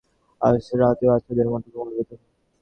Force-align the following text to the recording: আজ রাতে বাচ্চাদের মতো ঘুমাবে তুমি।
আজ 0.41 0.55
রাতে 0.79 1.05
বাচ্চাদের 1.09 1.47
মতো 1.49 1.67
ঘুমাবে 1.73 2.03
তুমি। 2.09 2.25